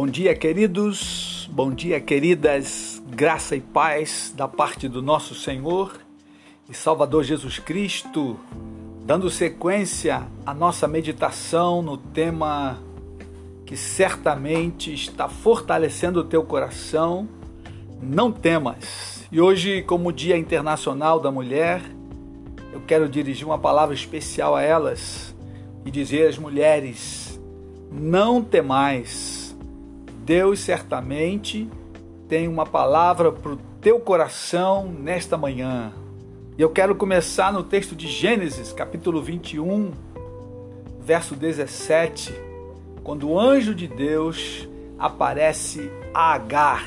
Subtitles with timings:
[0.00, 1.50] Bom dia, queridos.
[1.50, 3.02] Bom dia, queridas.
[3.10, 5.92] Graça e paz da parte do nosso Senhor
[6.70, 8.38] e Salvador Jesus Cristo,
[9.04, 12.78] dando sequência à nossa meditação no tema
[13.66, 17.28] que certamente está fortalecendo o teu coração.
[18.00, 19.26] Não temas.
[19.32, 21.82] E hoje, como Dia Internacional da Mulher,
[22.72, 25.34] eu quero dirigir uma palavra especial a elas
[25.84, 27.40] e dizer às mulheres:
[27.90, 29.37] não temais
[30.28, 31.66] Deus certamente
[32.28, 35.90] tem uma palavra para o teu coração nesta manhã.
[36.58, 39.90] E eu quero começar no texto de Gênesis, capítulo 21,
[41.00, 42.34] verso 17,
[43.02, 44.68] quando o anjo de Deus
[44.98, 46.84] aparece a Agar.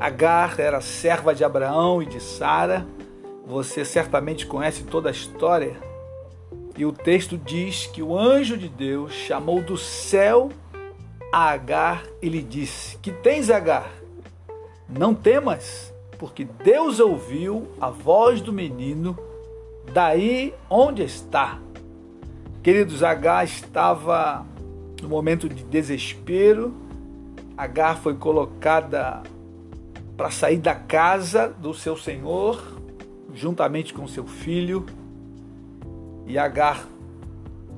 [0.00, 2.84] Agar era serva de Abraão e de Sara.
[3.46, 5.76] Você certamente conhece toda a história.
[6.76, 10.50] E o texto diz que o anjo de Deus chamou do céu
[11.32, 13.90] a Agar e lhe disse: Que tens, Agar?
[14.88, 19.16] Não temas, porque Deus ouviu a voz do menino
[19.92, 21.58] daí onde está.
[22.62, 24.46] Queridos, Agar estava
[25.02, 26.74] no momento de desespero.
[27.56, 29.22] Agar foi colocada
[30.16, 32.60] para sair da casa do seu senhor,
[33.34, 34.86] juntamente com seu filho.
[36.26, 36.86] E Agar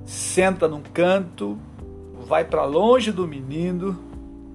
[0.05, 1.59] senta num canto,
[2.27, 3.99] vai para longe do menino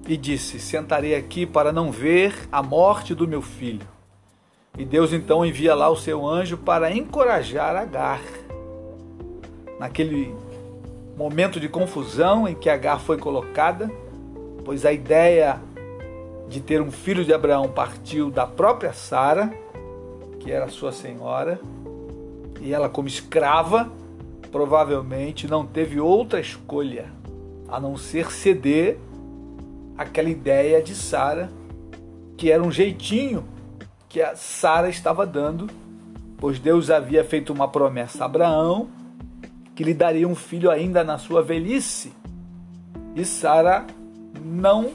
[0.06, 3.86] e disse: Sentarei aqui para não ver a morte do meu filho.
[4.78, 8.20] E Deus então envia lá o seu anjo para encorajar Agar.
[9.80, 10.34] Naquele
[11.16, 13.90] momento de confusão em que Agar foi colocada,
[14.64, 15.60] pois a ideia
[16.48, 19.52] de ter um filho de Abraão partiu da própria Sara,
[20.40, 21.58] que era sua senhora,
[22.60, 23.90] e ela, como escrava,
[24.52, 27.15] provavelmente não teve outra escolha
[27.68, 28.98] a não ser ceder
[29.96, 31.50] aquela ideia de Sara,
[32.36, 33.44] que era um jeitinho
[34.08, 35.68] que a Sara estava dando,
[36.38, 38.88] pois Deus havia feito uma promessa a Abraão
[39.74, 42.12] que lhe daria um filho ainda na sua velhice.
[43.14, 43.86] E Sara
[44.42, 44.90] não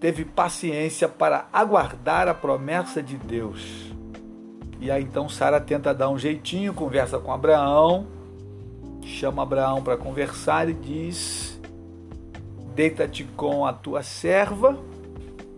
[0.00, 3.92] teve paciência para aguardar a promessa de Deus.
[4.80, 8.08] E aí então Sara tenta dar um jeitinho, conversa com Abraão,
[9.02, 11.60] chama Abraão para conversar e diz:
[12.74, 14.78] Deita-te com a tua serva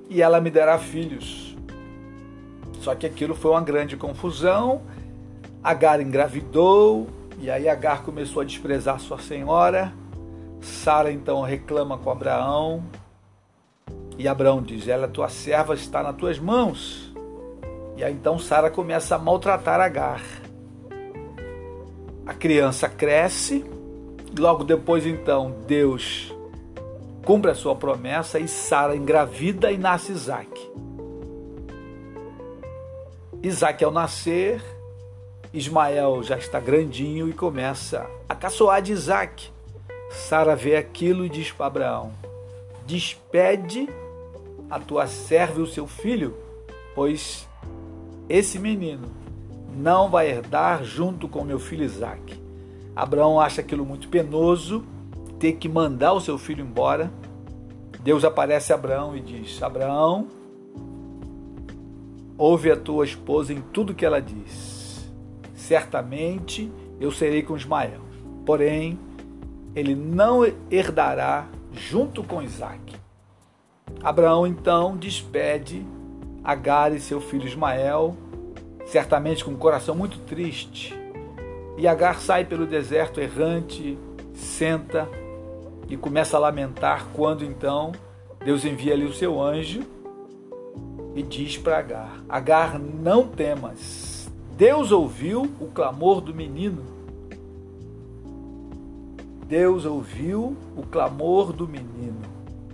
[0.09, 1.56] e ela me dará filhos.
[2.81, 4.83] Só que aquilo foi uma grande confusão.
[5.62, 9.93] Agar engravidou e aí Agar começou a desprezar sua senhora.
[10.60, 12.83] Sara então reclama com Abraão
[14.19, 17.12] e Abraão diz: Ela, tua serva, está nas tuas mãos.
[17.97, 20.44] E aí então Sara começa a maltratar Agar
[22.27, 23.65] a criança cresce,
[24.39, 26.35] logo depois então Deus
[27.25, 30.73] cumpre a sua promessa e Sara engravida e nasce Isaac.
[33.43, 34.63] Isaac ao nascer,
[35.53, 39.51] Ismael já está grandinho e começa a caçoar de Isaac.
[40.11, 42.13] Sara vê aquilo e diz para Abraão:
[42.87, 43.89] Despede
[44.71, 46.34] a tua serva e o seu filho,
[46.95, 47.47] pois
[48.29, 49.24] esse menino
[49.75, 52.41] não vai herdar junto com meu filho Isaac.
[52.95, 54.85] Abraão acha aquilo muito penoso,
[55.39, 57.11] ter que mandar o seu filho embora.
[58.03, 60.29] Deus aparece a Abraão e diz: Abraão,
[62.39, 65.11] ouve a tua esposa em tudo que ela diz.
[65.55, 66.71] Certamente
[67.01, 68.01] eu serei com Ismael,
[68.47, 68.99] porém
[69.75, 72.95] ele não herdará junto com Isaac.
[74.03, 75.84] Abraão então despede
[76.45, 78.15] Agar e seu filho Ismael
[78.87, 80.95] certamente com um coração muito triste.
[81.77, 83.99] E Agar sai pelo deserto errante,
[84.33, 85.09] senta
[85.89, 87.93] e começa a lamentar quando então
[88.45, 89.83] Deus envia ali o seu anjo
[91.15, 94.31] e diz para Agar: Agar, não temas.
[94.56, 96.84] Deus ouviu o clamor do menino.
[99.47, 102.22] Deus ouviu o clamor do menino.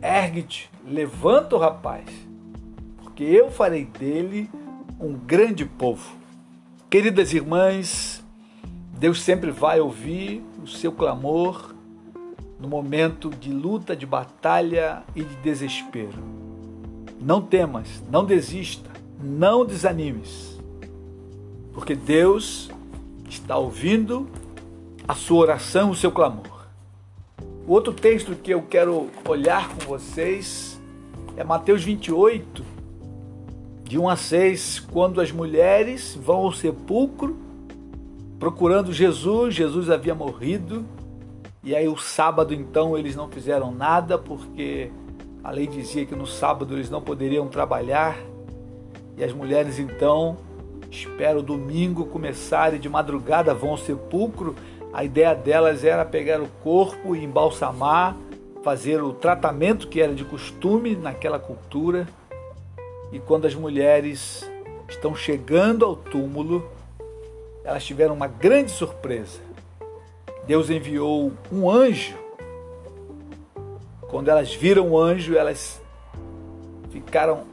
[0.02, 2.06] Ergue-te, levanta o rapaz,
[3.02, 4.48] porque eu farei dele
[5.00, 6.14] um grande povo.
[6.90, 8.22] Queridas irmãs,
[8.98, 11.74] Deus sempre vai ouvir o seu clamor
[12.60, 16.18] no momento de luta, de batalha e de desespero.
[17.18, 20.60] Não temas, não desista, não desanimes,
[21.72, 22.70] porque Deus
[23.28, 24.28] está ouvindo
[25.08, 26.66] a sua oração, o seu clamor.
[27.66, 30.78] O outro texto que eu quero olhar com vocês
[31.36, 32.69] é Mateus 28,
[33.90, 37.36] de 1 a 6, quando as mulheres vão ao sepulcro
[38.38, 40.84] procurando Jesus, Jesus havia morrido,
[41.64, 44.92] E aí o sábado então eles não fizeram nada porque
[45.42, 48.16] a lei dizia que no sábado eles não poderiam trabalhar.
[49.16, 50.36] E as mulheres então
[50.88, 54.54] esperam o domingo começar e de madrugada vão ao sepulcro.
[54.92, 58.16] A ideia delas era pegar o corpo e embalsamar,
[58.62, 62.06] fazer o tratamento que era de costume naquela cultura.
[63.12, 64.48] E quando as mulheres
[64.88, 66.68] estão chegando ao túmulo,
[67.64, 69.40] elas tiveram uma grande surpresa.
[70.46, 72.16] Deus enviou um anjo.
[74.02, 75.80] Quando elas viram o anjo, elas
[76.90, 77.44] ficaram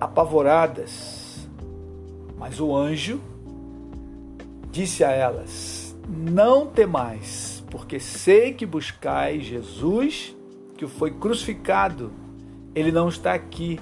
[0.00, 1.48] apavoradas.
[2.36, 3.20] Mas o anjo
[4.70, 10.34] disse a elas: Não temais, porque sei que buscais Jesus,
[10.76, 12.12] que foi crucificado.
[12.74, 13.80] Ele não está aqui,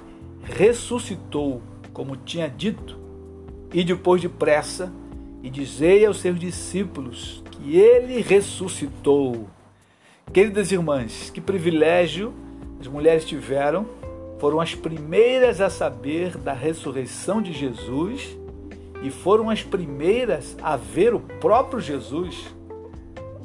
[0.49, 1.61] ressuscitou,
[1.93, 2.97] como tinha dito.
[3.73, 4.91] E depois depressa,
[5.41, 9.47] e dizei aos seus discípulos que ele ressuscitou.
[10.33, 12.33] Queridas irmãs, que privilégio
[12.79, 13.85] as mulheres tiveram,
[14.39, 18.37] foram as primeiras a saber da ressurreição de Jesus
[19.01, 22.53] e foram as primeiras a ver o próprio Jesus.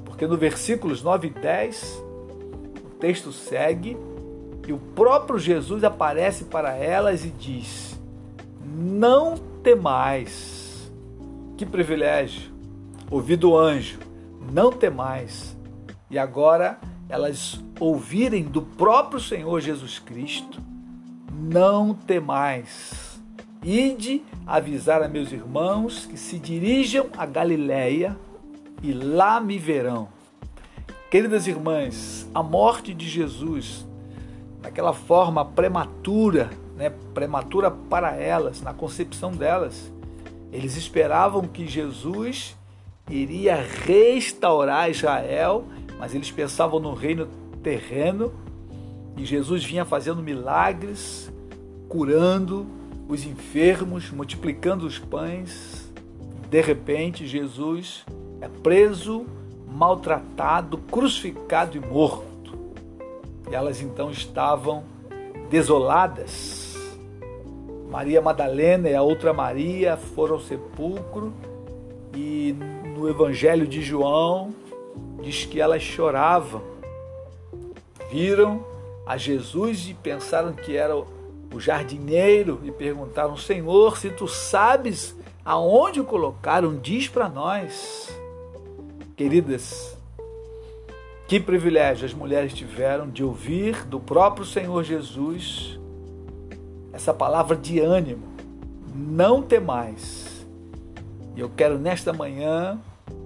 [0.04, 2.02] Porque no versículos 9 e 10,
[2.84, 3.96] o texto segue
[4.66, 7.98] e o próprio Jesus aparece para elas e diz:
[8.64, 10.54] Não temais
[11.56, 12.52] que privilégio!
[13.10, 13.98] Ouvir do anjo,
[14.52, 15.56] não temais.
[16.10, 16.78] E agora
[17.08, 20.60] elas ouvirem do próprio Senhor Jesus Cristo,
[21.32, 23.20] não temais.
[23.62, 28.16] Ide avisar a meus irmãos que se dirijam a Galiléia
[28.82, 30.08] e lá me verão.
[31.10, 33.86] Queridas irmãs, a morte de Jesus,
[34.64, 39.92] naquela forma prematura, né, prematura para elas, na concepção delas,
[40.50, 42.56] eles esperavam que Jesus
[43.10, 45.64] iria restaurar Israel,
[45.98, 47.28] mas eles pensavam no reino
[47.62, 48.32] terreno
[49.18, 51.30] e Jesus vinha fazendo milagres,
[51.86, 52.66] curando
[53.06, 55.92] os enfermos, multiplicando os pães.
[56.48, 58.06] De repente, Jesus
[58.40, 59.26] é preso,
[59.68, 62.33] maltratado, crucificado e morto.
[63.50, 64.84] Elas então estavam
[65.50, 66.64] desoladas
[67.94, 71.32] Maria Madalena e a outra Maria foram ao sepulcro
[72.12, 72.52] e
[72.96, 74.52] no Evangelho de João
[75.22, 76.60] diz que elas choravam.
[78.10, 78.64] Viram
[79.06, 85.14] a Jesus e pensaram que era o jardineiro e perguntaram: Senhor, se tu sabes
[85.44, 88.12] aonde o colocaram, diz para nós.
[89.16, 89.93] Queridas,
[91.26, 95.78] que privilégio as mulheres tiveram de ouvir do próprio Senhor Jesus
[96.92, 98.28] essa palavra de ânimo.
[98.94, 100.46] Não temais.
[101.34, 102.78] E eu quero nesta manhã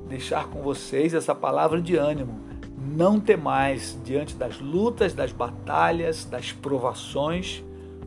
[0.09, 2.41] deixar com vocês essa palavra de ânimo.
[2.79, 7.63] Não temais diante das lutas, das batalhas, das provações,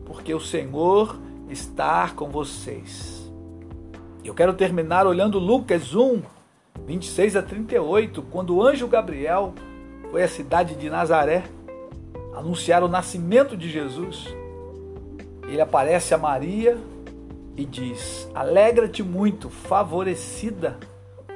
[0.06, 1.18] porque o Senhor
[1.48, 3.30] está com vocês.
[4.24, 6.22] Eu quero terminar olhando Lucas 1,
[6.86, 9.54] 26 a 38, quando o anjo Gabriel
[10.12, 11.42] foi à cidade de Nazaré
[12.36, 14.28] anunciar o nascimento de Jesus
[15.52, 16.78] ele aparece a Maria
[17.56, 20.78] e diz: Alegra-te muito, favorecida,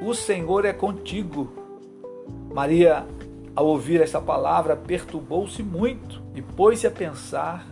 [0.01, 1.53] o Senhor é contigo.
[2.55, 3.07] Maria,
[3.55, 7.67] ao ouvir essa palavra, perturbou-se muito e pôs-se a pensar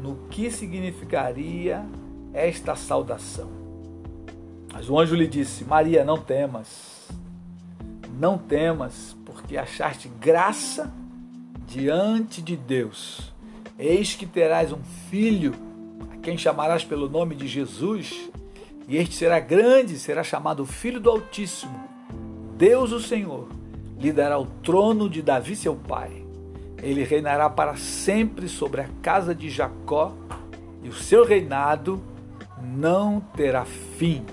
[0.00, 1.84] no que significaria
[2.34, 3.48] esta saudação.
[4.72, 7.08] Mas o anjo lhe disse: Maria, não temas,
[8.18, 9.15] não temas,
[9.46, 10.92] porque achaste graça
[11.68, 13.32] diante de Deus.
[13.78, 15.54] Eis que terás um filho
[16.20, 18.28] quem chamarás pelo nome de Jesus,
[18.88, 21.78] e este será grande, será chamado Filho do Altíssimo.
[22.56, 23.48] Deus, o Senhor,
[23.96, 26.26] lhe dará o trono de Davi, seu pai.
[26.82, 30.12] Ele reinará para sempre sobre a casa de Jacó,
[30.82, 32.02] e o seu reinado
[32.60, 34.24] não terá fim.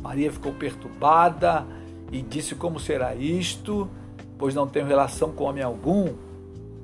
[0.00, 1.66] Maria ficou perturbada
[2.10, 3.88] e disse: Como será isto?
[4.38, 6.14] Pois não tenho relação com homem algum.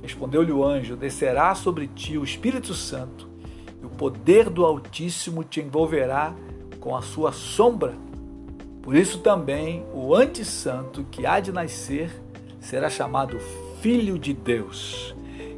[0.02, 3.28] Respondeu-lhe o anjo: Descerá sobre ti o Espírito Santo
[3.82, 6.34] e o poder do Altíssimo te envolverá
[6.80, 7.94] com a sua sombra.
[8.82, 12.10] Por isso também o antissanto que há de nascer
[12.60, 13.38] será chamado
[13.80, 15.14] Filho de Deus.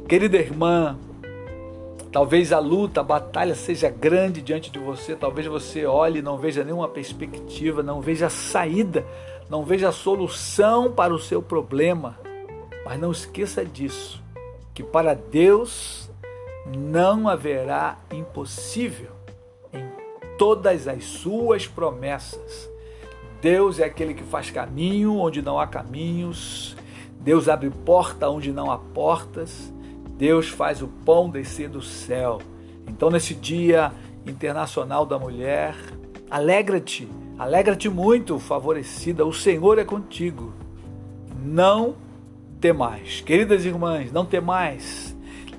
[0.07, 0.97] Querida irmã,
[2.11, 6.37] talvez a luta, a batalha seja grande diante de você, talvez você olhe e não
[6.37, 9.05] veja nenhuma perspectiva, não veja saída,
[9.49, 12.19] não veja solução para o seu problema.
[12.85, 14.21] Mas não esqueça disso,
[14.73, 16.09] que para Deus
[16.77, 19.11] não haverá impossível
[19.71, 19.85] em
[20.37, 22.69] todas as suas promessas.
[23.41, 26.75] Deus é aquele que faz caminho onde não há caminhos,
[27.23, 29.71] Deus abre porta onde não há portas.
[30.17, 32.39] Deus faz o pão descer do céu.
[32.85, 33.93] Então, nesse Dia
[34.27, 35.73] Internacional da Mulher,
[36.29, 39.25] alegra-te, alegra-te muito, favorecida.
[39.25, 40.53] O Senhor é contigo.
[41.43, 41.95] Não
[42.59, 43.21] temais.
[43.21, 45.15] Queridas irmãs, não temais.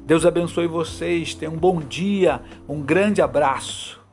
[0.06, 1.34] Deus abençoe vocês.
[1.34, 2.42] Tenham um bom dia.
[2.68, 4.03] Um grande abraço.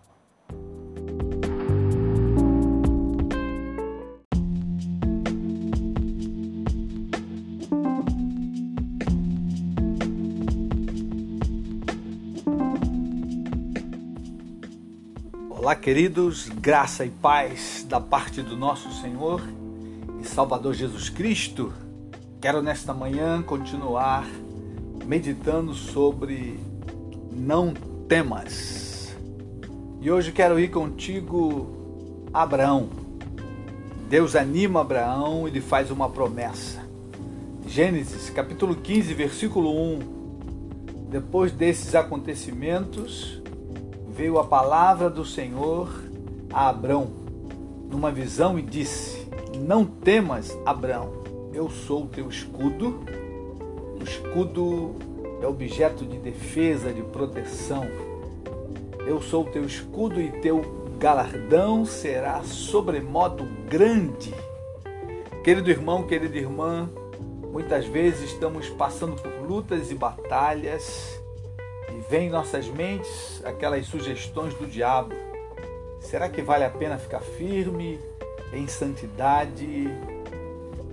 [15.72, 19.42] Olá, queridos, graça e paz da parte do nosso Senhor
[20.22, 21.72] e Salvador Jesus Cristo.
[22.42, 24.28] Quero nesta manhã continuar
[25.06, 26.60] meditando sobre
[27.32, 27.74] não
[28.10, 29.16] temas.
[30.02, 32.90] E hoje quero ir contigo Abraão.
[34.10, 36.86] Deus anima Abraão e lhe faz uma promessa.
[37.66, 40.00] Gênesis capítulo 15, versículo 1.
[41.10, 43.41] Depois desses acontecimentos,
[44.22, 45.90] veio a palavra do Senhor
[46.54, 47.08] a Abrão
[47.90, 53.04] numa visão e disse: Não temas, Abrão, eu sou o teu escudo.
[54.00, 54.94] O escudo
[55.42, 57.88] é objeto de defesa, de proteção.
[59.08, 60.62] Eu sou o teu escudo e teu
[61.00, 64.36] galardão será sobremodo grande.
[65.44, 66.88] Querido irmão, querida irmã,
[67.52, 71.21] muitas vezes estamos passando por lutas e batalhas
[72.12, 75.16] Vem em nossas mentes aquelas sugestões do diabo.
[76.02, 77.98] Será que vale a pena ficar firme
[78.52, 79.88] em santidade,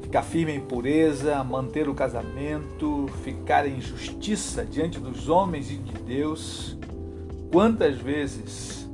[0.00, 5.92] ficar firme em pureza, manter o casamento, ficar em justiça diante dos homens e de
[6.04, 6.78] Deus?
[7.50, 8.88] Quantas vezes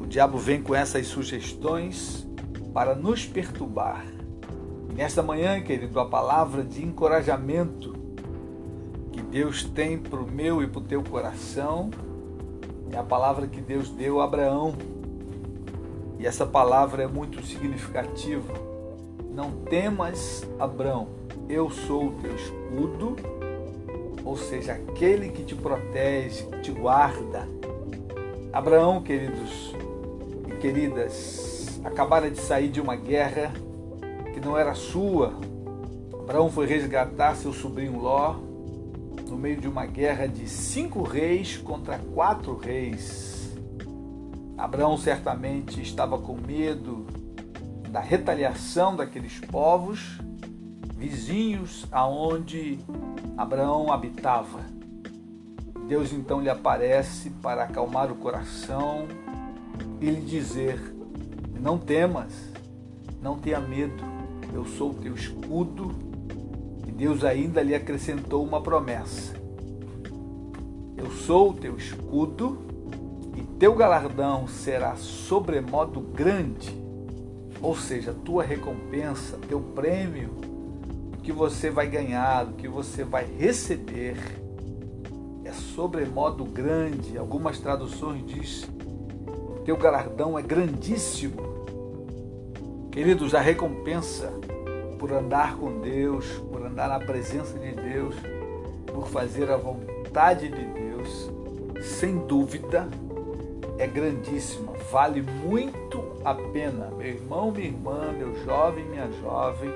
[0.00, 2.26] o diabo vem com essas sugestões
[2.72, 4.06] para nos perturbar?
[4.94, 7.97] nesta manhã, querido, a palavra de encorajamento
[9.22, 11.90] Deus tem para o meu e para o teu coração
[12.92, 14.74] é a palavra que Deus deu a Abraão.
[16.18, 18.52] E essa palavra é muito significativa.
[19.32, 21.08] Não temas, Abraão,
[21.48, 23.16] eu sou o teu escudo,
[24.24, 27.46] ou seja, aquele que te protege, que te guarda.
[28.52, 29.74] Abraão, queridos
[30.48, 33.52] e queridas, acabara de sair de uma guerra
[34.32, 35.34] que não era sua.
[36.18, 38.36] Abraão foi resgatar seu sobrinho Ló
[39.28, 43.56] no meio de uma guerra de cinco reis contra quatro reis.
[44.56, 47.06] Abraão certamente estava com medo
[47.90, 50.18] da retaliação daqueles povos
[50.96, 52.78] vizinhos aonde
[53.36, 54.60] Abraão habitava.
[55.86, 59.06] Deus então lhe aparece para acalmar o coração
[60.00, 60.80] e lhe dizer:
[61.60, 62.32] Não temas,
[63.22, 64.02] não tenha medo,
[64.52, 66.07] eu sou o teu escudo
[66.98, 69.32] Deus ainda lhe acrescentou uma promessa:
[70.96, 72.58] Eu sou o teu escudo
[73.36, 76.76] e teu galardão será sobremodo grande,
[77.62, 80.30] ou seja, tua recompensa, teu prêmio,
[81.16, 84.16] o que você vai ganhar, o que você vai receber
[85.44, 87.16] é sobremodo grande.
[87.16, 88.68] Algumas traduções diz:
[89.64, 91.46] teu galardão é grandíssimo.
[92.90, 94.32] Queridos, a recompensa
[94.98, 98.14] por andar com Deus, por andar na presença de Deus,
[98.86, 101.30] por fazer a vontade de Deus,
[101.80, 102.88] sem dúvida,
[103.78, 106.90] é grandíssima, vale muito a pena.
[106.96, 109.72] Meu irmão, minha irmã, meu jovem, minha jovem,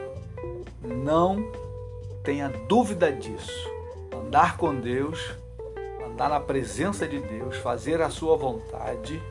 [0.82, 1.50] não
[2.24, 3.70] tenha dúvida disso.
[4.12, 5.34] Andar com Deus,
[6.04, 9.22] andar na presença de Deus, fazer a sua vontade,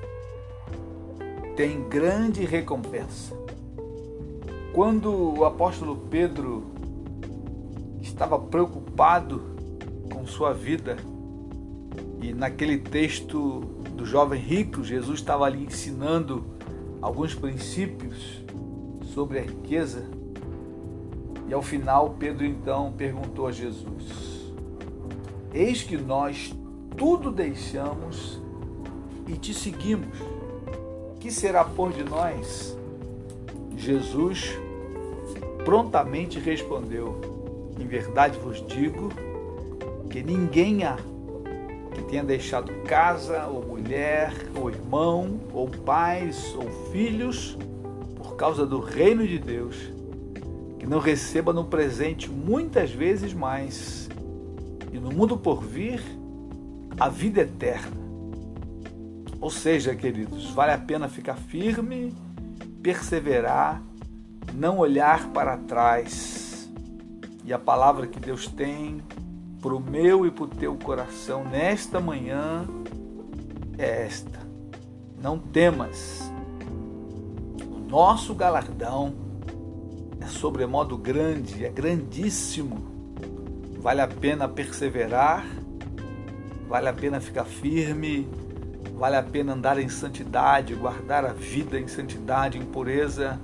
[1.55, 3.40] tem grande recompensa.
[4.73, 6.71] Quando o apóstolo Pedro
[8.01, 9.41] estava preocupado
[10.11, 10.95] com sua vida,
[12.21, 13.59] e naquele texto
[13.95, 16.45] do jovem rico, Jesus estava ali ensinando
[17.01, 18.41] alguns princípios
[19.13, 20.05] sobre a riqueza.
[21.49, 24.53] E ao final, Pedro então perguntou a Jesus:
[25.53, 26.55] Eis que nós
[26.95, 28.41] tudo deixamos
[29.27, 30.17] e te seguimos.
[31.19, 32.77] Que será por de nós?
[33.81, 34.59] Jesus
[35.65, 37.19] prontamente respondeu:
[37.79, 39.09] Em verdade vos digo
[40.07, 40.97] que ninguém há
[41.91, 47.57] que tenha deixado casa, ou mulher, ou irmão, ou pais, ou filhos,
[48.15, 49.75] por causa do reino de Deus,
[50.79, 54.09] que não receba no presente muitas vezes mais,
[54.93, 56.01] e no mundo por vir,
[56.97, 58.00] a vida eterna.
[59.41, 62.13] Ou seja, queridos, vale a pena ficar firme
[62.81, 63.81] perseverar,
[64.53, 66.69] não olhar para trás,
[67.43, 69.01] E a palavra que Deus tem
[69.61, 72.65] para o meu e para o teu coração nesta manhã
[73.77, 74.39] é esta:
[75.21, 76.31] Não temas,
[77.65, 79.13] o nosso galardão
[80.21, 82.89] é sobremodo grande, é grandíssimo.
[83.79, 85.43] Vale a pena perseverar,
[86.69, 88.29] vale a pena ficar firme,
[88.97, 93.39] vale a pena andar em santidade, guardar a vida em santidade, em pureza,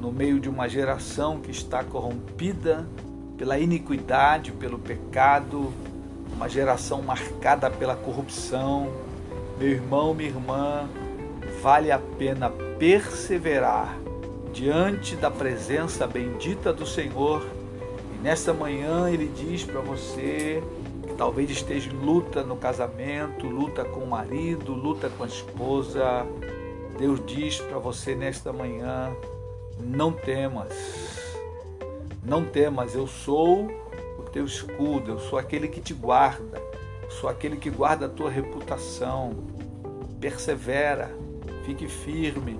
[0.00, 2.86] no meio de uma geração que está corrompida
[3.36, 5.72] pela iniquidade, pelo pecado,
[6.32, 8.92] uma geração marcada pela corrupção.
[9.58, 10.88] Meu irmão, minha irmã,
[11.62, 13.96] vale a pena perseverar
[14.52, 17.46] diante da presença bendita do Senhor.
[18.14, 20.62] E nesta manhã ele diz para você
[21.16, 26.26] talvez esteja em luta no casamento, luta com o marido, luta com a esposa.
[26.98, 29.14] Deus diz para você nesta manhã:
[29.80, 30.72] não temas,
[32.22, 33.70] não temas, eu sou
[34.18, 36.60] o teu escudo, eu sou aquele que te guarda,
[37.20, 39.32] sou aquele que guarda a tua reputação.
[40.20, 41.14] Persevera,
[41.64, 42.58] fique firme,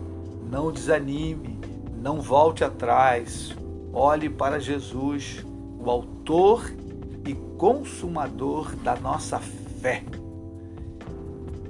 [0.51, 1.59] não desanime,
[1.97, 3.57] não volte atrás,
[3.93, 5.45] olhe para Jesus,
[5.79, 6.86] o Autor e
[7.57, 10.03] Consumador da nossa fé.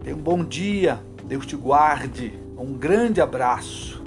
[0.02, 4.02] Tenha um bom dia, Deus te guarde, um grande abraço.